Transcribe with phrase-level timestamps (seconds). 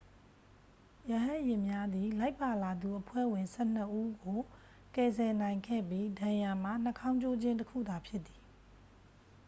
[1.11, 4.39] ရဟတ်ယာဉ်များသည် လိုက်ပါလာသူအဖွဲ့ဝင် ဆယ့်နှစ်ဦးကို
[4.95, 8.41] ကယ်ဆယ်နိုင်ခဲ့ပြီး ဒဏ်ရာမှာ နှာခေါင်းကျိုးခြင်း တစ်ခုသာဖြစ်သည်